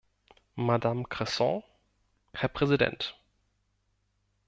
Madame 0.55 1.03
Cresson, 1.07 1.61
Herr 2.33 2.49
Präsident! 2.49 3.15